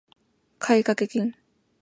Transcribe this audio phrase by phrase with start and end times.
[0.57, 1.35] 買掛金